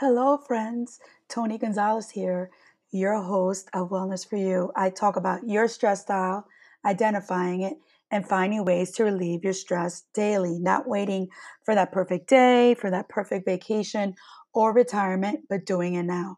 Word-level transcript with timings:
Hello, 0.00 0.36
friends. 0.36 1.00
Tony 1.26 1.56
Gonzalez 1.56 2.10
here, 2.10 2.50
your 2.90 3.14
host 3.22 3.70
of 3.72 3.88
Wellness 3.88 4.28
for 4.28 4.36
You. 4.36 4.70
I 4.76 4.90
talk 4.90 5.16
about 5.16 5.48
your 5.48 5.68
stress 5.68 6.02
style, 6.02 6.46
identifying 6.84 7.62
it, 7.62 7.78
and 8.10 8.28
finding 8.28 8.66
ways 8.66 8.90
to 8.92 9.04
relieve 9.04 9.42
your 9.42 9.54
stress 9.54 10.02
daily, 10.12 10.58
not 10.58 10.86
waiting 10.86 11.28
for 11.64 11.74
that 11.74 11.92
perfect 11.92 12.28
day, 12.28 12.74
for 12.74 12.90
that 12.90 13.08
perfect 13.08 13.46
vacation 13.46 14.14
or 14.52 14.74
retirement, 14.74 15.44
but 15.48 15.64
doing 15.64 15.94
it 15.94 16.02
now. 16.02 16.36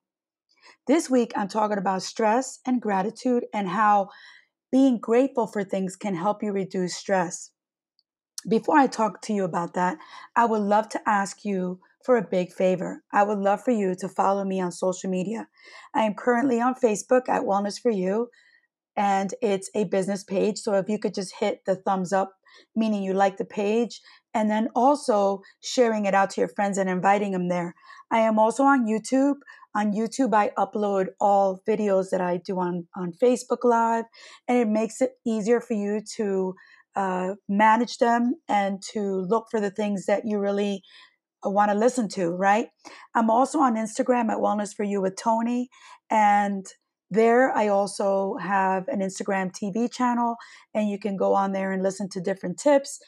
This 0.86 1.10
week, 1.10 1.32
I'm 1.34 1.48
talking 1.48 1.78
about 1.78 2.04
stress 2.04 2.60
and 2.64 2.80
gratitude 2.80 3.44
and 3.52 3.68
how 3.68 4.10
being 4.70 5.00
grateful 5.00 5.48
for 5.48 5.64
things 5.64 5.96
can 5.96 6.14
help 6.14 6.44
you 6.44 6.52
reduce 6.52 6.94
stress. 6.94 7.50
Before 8.48 8.78
I 8.78 8.86
talk 8.86 9.20
to 9.22 9.32
you 9.32 9.42
about 9.42 9.74
that, 9.74 9.98
I 10.36 10.44
would 10.44 10.62
love 10.62 10.88
to 10.90 11.00
ask 11.08 11.44
you 11.44 11.80
for 12.08 12.16
a 12.16 12.22
big 12.22 12.50
favor. 12.50 13.02
I 13.12 13.22
would 13.22 13.36
love 13.36 13.62
for 13.62 13.70
you 13.70 13.94
to 13.96 14.08
follow 14.08 14.42
me 14.42 14.62
on 14.62 14.72
social 14.72 15.10
media. 15.10 15.46
I 15.94 16.04
am 16.04 16.14
currently 16.14 16.58
on 16.58 16.74
Facebook 16.74 17.28
at 17.28 17.42
Wellness 17.42 17.78
for 17.78 17.90
You, 17.90 18.30
and 18.96 19.34
it's 19.42 19.68
a 19.74 19.84
business 19.84 20.24
page. 20.24 20.56
So 20.56 20.72
if 20.72 20.88
you 20.88 20.98
could 20.98 21.12
just 21.12 21.34
hit 21.38 21.60
the 21.66 21.74
thumbs 21.74 22.14
up, 22.14 22.32
meaning 22.74 23.02
you 23.02 23.12
like 23.12 23.36
the 23.36 23.44
page, 23.44 24.00
and 24.32 24.50
then 24.50 24.68
also 24.74 25.42
sharing 25.60 26.06
it 26.06 26.14
out 26.14 26.30
to 26.30 26.40
your 26.40 26.48
friends 26.48 26.78
and 26.78 26.88
inviting 26.88 27.32
them 27.32 27.50
there. 27.50 27.74
I 28.10 28.20
am 28.20 28.38
also 28.38 28.62
on 28.62 28.86
YouTube. 28.86 29.34
On 29.74 29.92
YouTube, 29.92 30.32
I 30.32 30.50
upload 30.56 31.08
all 31.20 31.60
videos 31.68 32.08
that 32.08 32.22
I 32.22 32.38
do 32.38 32.58
on, 32.58 32.88
on 32.96 33.12
Facebook 33.22 33.64
Live, 33.64 34.06
and 34.48 34.56
it 34.56 34.66
makes 34.66 35.02
it 35.02 35.10
easier 35.26 35.60
for 35.60 35.74
you 35.74 36.00
to 36.16 36.54
uh, 36.96 37.34
manage 37.50 37.98
them 37.98 38.36
and 38.48 38.82
to 38.94 39.26
look 39.28 39.48
for 39.50 39.60
the 39.60 39.70
things 39.70 40.06
that 40.06 40.22
you 40.24 40.38
really 40.38 40.82
Uh, 41.44 41.50
want 41.50 41.70
to 41.70 41.76
listen 41.76 42.08
to, 42.08 42.30
right? 42.30 42.68
I'm 43.14 43.30
also 43.30 43.60
on 43.60 43.76
Instagram 43.76 44.30
at 44.30 44.38
Wellness 44.38 44.74
for 44.74 44.84
You 44.84 45.00
with 45.00 45.16
Tony. 45.16 45.68
And 46.10 46.66
there 47.10 47.56
I 47.56 47.68
also 47.68 48.36
have 48.40 48.86
an 48.88 49.00
Instagram 49.00 49.50
TV 49.50 49.90
channel, 49.90 50.36
and 50.74 50.90
you 50.90 50.98
can 50.98 51.16
go 51.16 51.34
on 51.34 51.52
there 51.52 51.72
and 51.72 51.82
listen 51.82 52.08
to 52.10 52.20
different 52.20 52.58
tips 52.58 52.98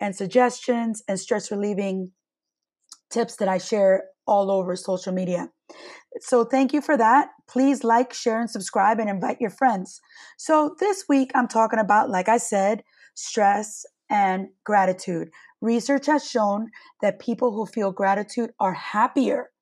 and 0.00 0.16
suggestions 0.16 1.02
and 1.06 1.20
stress 1.20 1.50
relieving 1.50 2.12
tips 3.10 3.36
that 3.36 3.48
I 3.48 3.58
share 3.58 4.04
all 4.26 4.50
over 4.50 4.74
social 4.74 5.12
media. 5.12 5.48
So 6.20 6.44
thank 6.44 6.72
you 6.72 6.80
for 6.80 6.96
that. 6.96 7.28
Please 7.48 7.84
like, 7.84 8.12
share, 8.12 8.40
and 8.40 8.50
subscribe 8.50 8.98
and 8.98 9.08
invite 9.08 9.40
your 9.40 9.50
friends. 9.50 10.00
So 10.38 10.74
this 10.80 11.04
week 11.08 11.30
I'm 11.34 11.48
talking 11.48 11.78
about, 11.78 12.10
like 12.10 12.28
I 12.28 12.38
said, 12.38 12.82
stress 13.14 13.84
and 14.10 14.48
gratitude. 14.64 15.28
Research 15.62 16.06
has 16.06 16.28
shown 16.28 16.70
that 17.00 17.20
people 17.20 17.52
who 17.52 17.66
feel 17.66 17.92
gratitude 17.92 18.52
are 18.58 18.74
happier. 18.74 19.52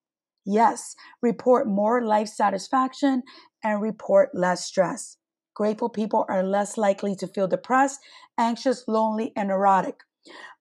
Yes, 0.46 0.96
report 1.20 1.68
more 1.68 2.02
life 2.02 2.28
satisfaction 2.28 3.22
and 3.62 3.82
report 3.82 4.30
less 4.34 4.64
stress. 4.64 5.18
Grateful 5.54 5.90
people 5.90 6.24
are 6.28 6.42
less 6.42 6.78
likely 6.78 7.14
to 7.16 7.26
feel 7.26 7.46
depressed, 7.46 8.00
anxious, 8.38 8.88
lonely, 8.88 9.32
and 9.36 9.48
neurotic. 9.50 10.00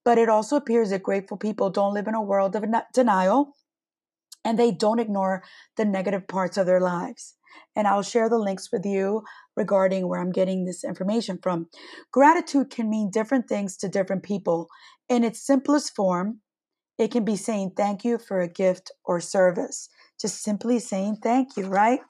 But 0.03 0.17
it 0.17 0.27
also 0.27 0.57
appears 0.57 0.89
that 0.89 1.03
grateful 1.03 1.37
people 1.37 1.69
don't 1.69 1.93
live 1.93 2.07
in 2.07 2.15
a 2.15 2.21
world 2.21 2.55
of 2.57 2.65
denial 2.93 3.55
and 4.43 4.59
they 4.59 4.71
don't 4.71 4.99
ignore 4.99 5.43
the 5.77 5.85
negative 5.85 6.27
parts 6.27 6.57
of 6.57 6.65
their 6.65 6.81
lives. 6.81 7.35
And 7.75 7.87
I'll 7.87 8.03
share 8.03 8.29
the 8.29 8.37
links 8.37 8.69
with 8.71 8.85
you 8.85 9.23
regarding 9.55 10.07
where 10.07 10.19
I'm 10.19 10.31
getting 10.31 10.65
this 10.65 10.83
information 10.83 11.39
from. 11.41 11.67
Gratitude 12.11 12.69
can 12.69 12.89
mean 12.89 13.11
different 13.11 13.47
things 13.47 13.77
to 13.77 13.89
different 13.89 14.23
people, 14.23 14.67
in 15.09 15.23
its 15.23 15.45
simplest 15.45 15.95
form, 15.95 16.39
it 16.99 17.11
can 17.11 17.25
be 17.25 17.35
saying 17.35 17.71
thank 17.75 18.03
you 18.03 18.19
for 18.19 18.39
a 18.41 18.47
gift 18.47 18.91
or 19.03 19.19
service. 19.19 19.89
Just 20.21 20.43
simply 20.43 20.79
saying 20.79 21.17
thank 21.23 21.57
you, 21.57 21.65
right? 21.65 22.01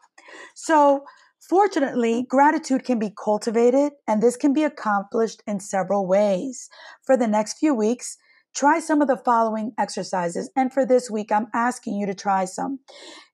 So, 0.55 1.05
fortunately, 1.39 2.25
gratitude 2.28 2.83
can 2.83 2.99
be 2.99 3.13
cultivated, 3.23 3.94
and 4.07 4.22
this 4.22 4.35
can 4.35 4.53
be 4.53 4.63
accomplished 4.63 5.41
in 5.47 5.59
several 5.59 6.07
ways. 6.07 6.69
For 7.05 7.16
the 7.16 7.28
next 7.28 7.59
few 7.59 7.73
weeks, 7.73 8.17
try 8.53 8.79
some 8.79 9.01
of 9.01 9.07
the 9.07 9.22
following 9.23 9.72
exercises. 9.78 10.51
And 10.55 10.73
for 10.73 10.85
this 10.85 11.09
week, 11.09 11.31
I'm 11.31 11.47
asking 11.53 11.95
you 11.95 12.05
to 12.07 12.16
try 12.16 12.45
some. 12.45 12.79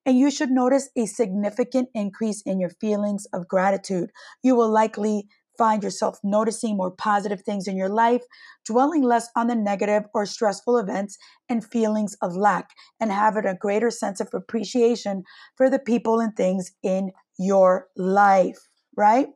And 0.05 0.17
you 0.17 0.29
should 0.29 0.51
notice 0.51 0.89
a 0.95 1.05
significant 1.05 1.89
increase 1.93 2.41
in 2.45 2.59
your 2.59 2.69
feelings 2.69 3.25
of 3.33 3.47
gratitude. 3.47 4.11
You 4.43 4.55
will 4.55 4.69
likely 4.69 5.27
find 5.57 5.83
yourself 5.83 6.19
noticing 6.23 6.75
more 6.77 6.91
positive 6.91 7.41
things 7.41 7.67
in 7.67 7.77
your 7.77 7.89
life, 7.89 8.21
dwelling 8.65 9.03
less 9.03 9.29
on 9.35 9.47
the 9.47 9.55
negative 9.55 10.03
or 10.13 10.25
stressful 10.25 10.77
events 10.77 11.17
and 11.49 11.65
feelings 11.65 12.15
of 12.21 12.35
lack, 12.35 12.71
and 12.99 13.11
having 13.11 13.45
a 13.45 13.55
greater 13.55 13.89
sense 13.89 14.19
of 14.19 14.29
appreciation 14.33 15.23
for 15.55 15.69
the 15.69 15.79
people 15.79 16.19
and 16.19 16.35
things 16.35 16.71
in 16.83 17.11
your 17.39 17.87
life, 17.95 18.57
right? 18.97 19.27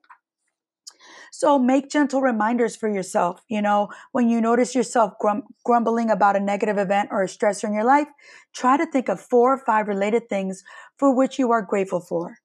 So 1.32 1.60
make 1.60 1.90
gentle 1.90 2.22
reminders 2.22 2.76
for 2.76 2.90
yourself. 2.90 3.42
You 3.50 3.62
know, 3.62 3.90
when 4.12 4.30
you 4.30 4.42
notice 4.42 4.76
yourself 4.76 5.14
grum- 5.20 5.44
grumbling 5.64 6.10
about 6.10 6.36
a 6.36 6.40
negative 6.40 6.78
event 6.78 7.10
or 7.12 7.24
a 7.24 7.28
stressor 7.28 7.66
in 7.66 7.74
your 7.74 7.84
life, 7.84 8.08
try 8.54 8.78
to 8.78 8.86
think 8.86 9.10
of 9.10 9.20
four 9.22 9.54
or 9.54 9.58
five 9.58 9.88
related 9.88 10.30
things 10.30 10.64
for 10.98 11.16
which 11.16 11.40
you 11.40 11.52
are 11.52 11.62
grateful 11.62 12.02
for. 12.02 12.38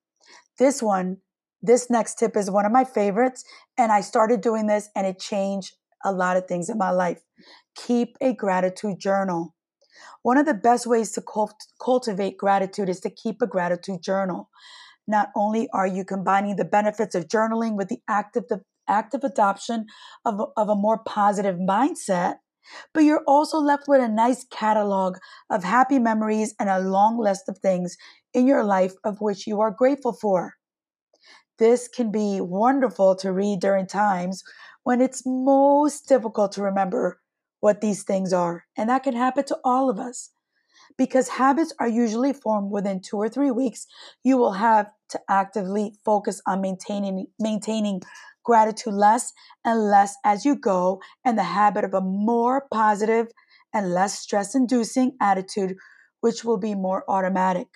This 0.58 0.82
one 0.82 1.18
this 1.66 1.88
next 1.88 2.18
tip 2.18 2.36
is 2.36 2.50
one 2.50 2.66
of 2.66 2.72
my 2.72 2.84
favorites, 2.84 3.42
and 3.78 3.90
I 3.90 4.02
started 4.02 4.42
doing 4.42 4.66
this 4.66 4.90
and 4.94 5.06
it 5.06 5.18
changed 5.18 5.76
a 6.04 6.12
lot 6.12 6.36
of 6.36 6.46
things 6.46 6.68
in 6.68 6.76
my 6.76 6.90
life. 6.90 7.22
Keep 7.74 8.18
a 8.20 8.34
gratitude 8.34 8.98
journal. 8.98 9.54
One 10.22 10.36
of 10.36 10.44
the 10.44 10.52
best 10.52 10.86
ways 10.86 11.12
to 11.12 11.22
cult- 11.22 11.66
cultivate 11.82 12.36
gratitude 12.36 12.90
is 12.90 13.00
to 13.00 13.10
keep 13.10 13.40
a 13.40 13.46
gratitude 13.46 14.02
journal. 14.02 14.50
Not 15.06 15.30
only 15.34 15.68
are 15.72 15.86
you 15.86 16.04
combining 16.04 16.56
the 16.56 16.66
benefits 16.66 17.14
of 17.14 17.28
journaling 17.28 17.76
with 17.76 17.88
the 17.88 18.00
active, 18.08 18.44
the 18.48 18.62
active 18.88 19.24
adoption 19.24 19.86
of, 20.24 20.40
of 20.56 20.68
a 20.68 20.74
more 20.74 20.98
positive 20.98 21.56
mindset, 21.56 22.36
but 22.92 23.04
you're 23.04 23.24
also 23.26 23.58
left 23.58 23.88
with 23.88 24.00
a 24.00 24.08
nice 24.08 24.44
catalog 24.50 25.18
of 25.50 25.64
happy 25.64 25.98
memories 25.98 26.54
and 26.58 26.68
a 26.68 26.78
long 26.78 27.18
list 27.18 27.48
of 27.48 27.58
things 27.58 27.96
in 28.32 28.46
your 28.46 28.64
life 28.64 28.94
of 29.04 29.20
which 29.20 29.46
you 29.46 29.60
are 29.60 29.70
grateful 29.70 30.12
for. 30.12 30.54
This 31.58 31.88
can 31.88 32.10
be 32.10 32.40
wonderful 32.40 33.14
to 33.16 33.32
read 33.32 33.60
during 33.60 33.86
times 33.86 34.42
when 34.82 35.00
it's 35.00 35.22
most 35.24 36.08
difficult 36.08 36.52
to 36.52 36.62
remember 36.62 37.20
what 37.60 37.80
these 37.80 38.02
things 38.02 38.32
are. 38.32 38.64
And 38.76 38.90
that 38.90 39.04
can 39.04 39.14
happen 39.14 39.44
to 39.44 39.58
all 39.64 39.88
of 39.88 39.98
us. 39.98 40.30
Because 40.96 41.28
habits 41.28 41.72
are 41.80 41.88
usually 41.88 42.32
formed 42.32 42.70
within 42.70 43.00
two 43.00 43.16
or 43.16 43.28
three 43.28 43.50
weeks, 43.50 43.86
you 44.22 44.36
will 44.36 44.52
have 44.52 44.90
to 45.10 45.20
actively 45.28 45.94
focus 46.04 46.40
on 46.46 46.60
maintaining 46.60 47.26
maintaining 47.38 48.02
gratitude 48.44 48.92
less 48.94 49.32
and 49.64 49.90
less 49.90 50.16
as 50.24 50.44
you 50.44 50.54
go, 50.54 51.00
and 51.24 51.36
the 51.38 51.42
habit 51.42 51.84
of 51.84 51.94
a 51.94 52.00
more 52.00 52.66
positive 52.72 53.28
and 53.72 53.92
less 53.92 54.18
stress 54.18 54.54
inducing 54.54 55.16
attitude, 55.20 55.76
which 56.20 56.44
will 56.44 56.58
be 56.58 56.74
more 56.74 57.04
automatic. 57.08 57.68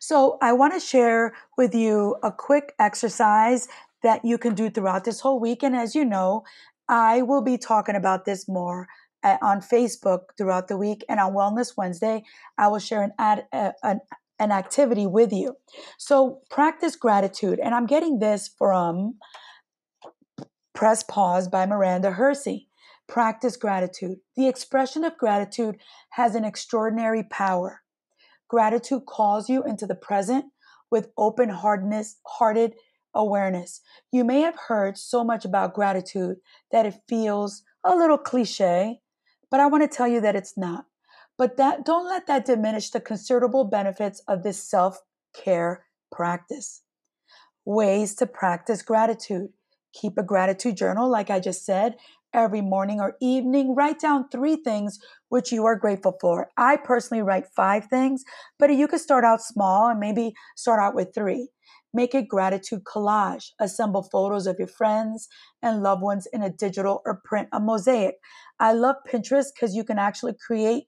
So, 0.00 0.38
I 0.42 0.52
want 0.52 0.74
to 0.74 0.80
share 0.80 1.32
with 1.56 1.74
you 1.74 2.16
a 2.22 2.30
quick 2.30 2.74
exercise 2.78 3.66
that 4.02 4.24
you 4.24 4.38
can 4.38 4.54
do 4.54 4.70
throughout 4.70 5.04
this 5.04 5.20
whole 5.20 5.40
week. 5.40 5.62
And 5.62 5.74
as 5.74 5.94
you 5.94 6.04
know, 6.04 6.44
I 6.88 7.22
will 7.22 7.42
be 7.42 7.56
talking 7.56 7.96
about 7.96 8.24
this 8.26 8.46
more 8.46 8.86
on 9.42 9.60
Facebook 9.60 10.20
throughout 10.36 10.68
the 10.68 10.76
week. 10.76 11.04
And 11.08 11.18
on 11.18 11.32
Wellness 11.32 11.76
Wednesday, 11.76 12.24
I 12.58 12.68
will 12.68 12.78
share 12.78 13.02
an, 13.02 13.12
ad, 13.18 13.46
uh, 13.52 13.72
an, 13.82 14.00
an 14.38 14.52
activity 14.52 15.06
with 15.06 15.32
you. 15.32 15.56
So, 15.98 16.40
practice 16.50 16.96
gratitude. 16.96 17.58
And 17.58 17.74
I'm 17.74 17.86
getting 17.86 18.18
this 18.18 18.48
from 18.48 19.14
Press 20.74 21.02
Pause 21.02 21.48
by 21.48 21.66
Miranda 21.66 22.12
Hersey. 22.12 22.68
Practice 23.06 23.56
gratitude. 23.56 24.18
The 24.36 24.48
expression 24.48 25.04
of 25.04 25.18
gratitude 25.18 25.76
has 26.10 26.34
an 26.34 26.44
extraordinary 26.44 27.22
power. 27.22 27.82
Gratitude 28.48 29.06
calls 29.06 29.48
you 29.48 29.62
into 29.62 29.86
the 29.86 29.94
present 29.94 30.46
with 30.90 31.10
open 31.16 31.48
heartedness, 31.48 32.16
hearted 32.26 32.74
awareness. 33.14 33.80
You 34.10 34.24
may 34.24 34.40
have 34.40 34.56
heard 34.68 34.98
so 34.98 35.22
much 35.22 35.44
about 35.44 35.74
gratitude 35.74 36.36
that 36.72 36.86
it 36.86 37.00
feels 37.08 37.62
a 37.84 37.94
little 37.94 38.18
cliche, 38.18 39.00
but 39.54 39.60
I 39.60 39.68
want 39.68 39.88
to 39.88 39.96
tell 39.96 40.08
you 40.08 40.20
that 40.22 40.34
it's 40.34 40.58
not. 40.58 40.86
But 41.38 41.58
that 41.58 41.84
don't 41.84 42.08
let 42.08 42.26
that 42.26 42.44
diminish 42.44 42.90
the 42.90 42.98
considerable 42.98 43.62
benefits 43.62 44.20
of 44.26 44.42
this 44.42 44.60
self-care 44.68 45.86
practice. 46.10 46.82
Ways 47.64 48.16
to 48.16 48.26
practice 48.26 48.82
gratitude. 48.82 49.50
Keep 49.92 50.18
a 50.18 50.24
gratitude 50.24 50.76
journal 50.76 51.08
like 51.08 51.30
I 51.30 51.38
just 51.38 51.64
said 51.64 51.94
every 52.32 52.62
morning 52.62 52.98
or 52.98 53.16
evening. 53.22 53.76
Write 53.76 54.00
down 54.00 54.28
three 54.28 54.56
things 54.56 54.98
which 55.28 55.52
you 55.52 55.64
are 55.66 55.76
grateful 55.76 56.18
for. 56.20 56.48
I 56.56 56.76
personally 56.76 57.22
write 57.22 57.46
five 57.54 57.86
things, 57.86 58.24
but 58.58 58.74
you 58.74 58.88
could 58.88 58.98
start 58.98 59.22
out 59.22 59.40
small 59.40 59.86
and 59.88 60.00
maybe 60.00 60.34
start 60.56 60.80
out 60.80 60.96
with 60.96 61.14
three. 61.14 61.50
Make 61.94 62.14
a 62.14 62.22
gratitude 62.22 62.84
collage. 62.84 63.52
Assemble 63.60 64.02
photos 64.02 64.46
of 64.46 64.58
your 64.58 64.68
friends 64.68 65.28
and 65.62 65.82
loved 65.82 66.02
ones 66.02 66.26
in 66.32 66.42
a 66.42 66.50
digital 66.50 67.00
or 67.06 67.22
print 67.24 67.48
a 67.52 67.60
mosaic. 67.60 68.16
I 68.60 68.72
love 68.74 68.96
Pinterest 69.10 69.46
because 69.54 69.74
you 69.74 69.84
can 69.84 69.98
actually 69.98 70.34
create 70.46 70.84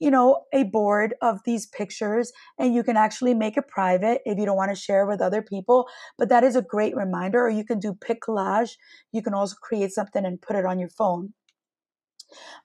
you 0.00 0.10
know, 0.10 0.44
a 0.52 0.62
board 0.64 1.14
of 1.20 1.40
these 1.44 1.66
pictures 1.66 2.32
and 2.58 2.74
you 2.74 2.82
can 2.82 2.96
actually 2.96 3.34
make 3.34 3.56
it 3.58 3.68
private 3.68 4.22
if 4.24 4.38
you 4.38 4.46
don't 4.46 4.56
want 4.56 4.70
to 4.70 4.74
share 4.74 5.06
with 5.06 5.20
other 5.20 5.42
people. 5.42 5.86
But 6.18 6.30
that 6.30 6.42
is 6.42 6.56
a 6.56 6.62
great 6.62 6.96
reminder. 6.96 7.44
Or 7.44 7.50
you 7.50 7.64
can 7.64 7.78
do 7.78 7.94
pic 7.94 8.22
collage. 8.22 8.76
You 9.12 9.22
can 9.22 9.34
also 9.34 9.56
create 9.60 9.92
something 9.92 10.24
and 10.24 10.40
put 10.40 10.56
it 10.56 10.64
on 10.64 10.78
your 10.78 10.88
phone. 10.88 11.34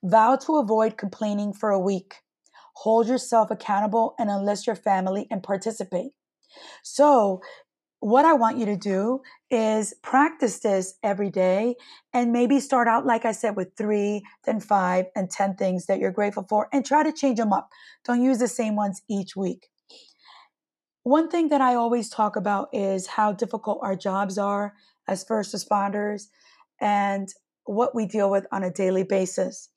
Vow 0.01 0.37
to 0.37 0.55
avoid 0.55 0.97
complaining 0.97 1.51
for 1.51 1.71
a 1.71 1.79
week. 1.79 2.15
Hold 2.77 3.07
yourself 3.07 3.51
accountable 3.51 4.15
and 4.17 4.29
enlist 4.29 4.65
your 4.65 4.75
family 4.75 5.27
and 5.29 5.43
participate. 5.43 6.11
So, 6.83 7.41
what 7.99 8.25
I 8.25 8.33
want 8.33 8.57
you 8.57 8.65
to 8.65 8.75
do 8.75 9.21
is 9.49 9.93
practice 10.01 10.59
this 10.59 10.95
every 11.01 11.29
day 11.29 11.75
and 12.13 12.31
maybe 12.31 12.59
start 12.59 12.87
out, 12.87 13.05
like 13.05 13.25
I 13.25 13.31
said, 13.31 13.55
with 13.55 13.75
three, 13.77 14.23
then 14.45 14.59
five, 14.59 15.05
and 15.15 15.29
10 15.29 15.55
things 15.55 15.85
that 15.87 15.99
you're 15.99 16.11
grateful 16.11 16.45
for 16.47 16.67
and 16.71 16.85
try 16.85 17.03
to 17.03 17.11
change 17.11 17.37
them 17.37 17.53
up. 17.53 17.69
Don't 18.03 18.21
use 18.21 18.39
the 18.39 18.47
same 18.47 18.75
ones 18.75 19.01
each 19.09 19.35
week. 19.35 19.69
One 21.03 21.29
thing 21.29 21.49
that 21.49 21.61
I 21.61 21.75
always 21.75 22.09
talk 22.09 22.35
about 22.35 22.69
is 22.73 23.07
how 23.07 23.31
difficult 23.31 23.79
our 23.81 23.95
jobs 23.95 24.37
are 24.37 24.73
as 25.07 25.23
first 25.23 25.53
responders 25.53 26.23
and 26.81 27.29
what 27.65 27.95
we 27.95 28.05
deal 28.05 28.29
with 28.29 28.45
on 28.51 28.63
a 28.63 28.71
daily 28.71 29.03
basis. 29.03 29.69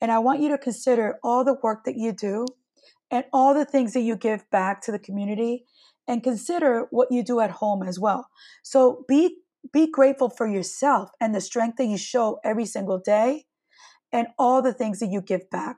And 0.00 0.10
I 0.10 0.18
want 0.18 0.40
you 0.40 0.48
to 0.50 0.58
consider 0.58 1.18
all 1.22 1.44
the 1.44 1.56
work 1.62 1.84
that 1.84 1.96
you 1.96 2.12
do 2.12 2.46
and 3.10 3.24
all 3.32 3.54
the 3.54 3.64
things 3.64 3.92
that 3.94 4.00
you 4.00 4.16
give 4.16 4.48
back 4.50 4.82
to 4.82 4.92
the 4.92 4.98
community 4.98 5.64
and 6.06 6.22
consider 6.22 6.86
what 6.90 7.08
you 7.10 7.22
do 7.22 7.40
at 7.40 7.50
home 7.50 7.82
as 7.82 7.98
well. 7.98 8.28
So 8.62 9.04
be 9.08 9.38
be 9.72 9.90
grateful 9.90 10.28
for 10.28 10.46
yourself 10.46 11.10
and 11.20 11.34
the 11.34 11.40
strength 11.40 11.76
that 11.78 11.86
you 11.86 11.96
show 11.96 12.38
every 12.44 12.66
single 12.66 12.98
day 12.98 13.46
and 14.12 14.28
all 14.38 14.60
the 14.60 14.74
things 14.74 15.00
that 15.00 15.10
you 15.10 15.22
give 15.22 15.48
back. 15.50 15.76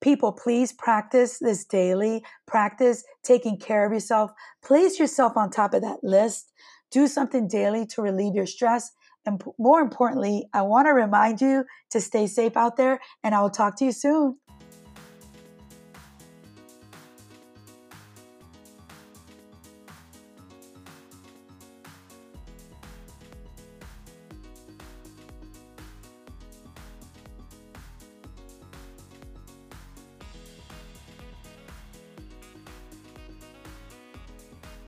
People, 0.00 0.32
please 0.32 0.72
practice 0.72 1.38
this 1.38 1.64
daily. 1.64 2.24
Practice 2.46 3.04
taking 3.22 3.58
care 3.58 3.86
of 3.86 3.92
yourself. 3.92 4.30
Place 4.64 4.98
yourself 4.98 5.36
on 5.36 5.50
top 5.50 5.74
of 5.74 5.82
that 5.82 5.98
list. 6.02 6.52
Do 6.90 7.06
something 7.06 7.48
daily 7.48 7.86
to 7.86 8.02
relieve 8.02 8.34
your 8.34 8.46
stress. 8.46 8.90
And 9.24 9.42
more 9.58 9.80
importantly, 9.80 10.48
I 10.52 10.62
want 10.62 10.86
to 10.86 10.92
remind 10.92 11.40
you 11.40 11.64
to 11.90 12.00
stay 12.00 12.26
safe 12.26 12.56
out 12.56 12.76
there, 12.76 13.00
and 13.22 13.34
I 13.34 13.40
will 13.40 13.50
talk 13.50 13.76
to 13.78 13.84
you 13.84 13.92
soon. 13.92 14.38